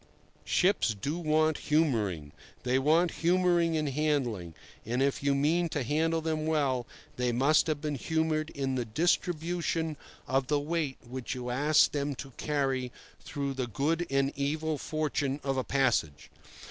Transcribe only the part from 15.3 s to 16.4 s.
of a passage.